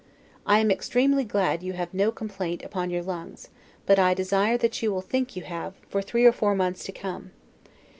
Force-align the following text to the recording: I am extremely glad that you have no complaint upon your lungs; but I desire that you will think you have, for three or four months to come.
I 0.47 0.57
am 0.57 0.71
extremely 0.71 1.23
glad 1.23 1.59
that 1.59 1.63
you 1.67 1.73
have 1.73 1.93
no 1.93 2.11
complaint 2.11 2.63
upon 2.63 2.89
your 2.89 3.03
lungs; 3.03 3.49
but 3.85 3.99
I 3.99 4.15
desire 4.15 4.57
that 4.57 4.81
you 4.81 4.91
will 4.91 5.03
think 5.03 5.35
you 5.35 5.43
have, 5.43 5.75
for 5.89 6.01
three 6.01 6.25
or 6.25 6.31
four 6.31 6.55
months 6.55 6.83
to 6.85 6.91
come. 6.91 7.29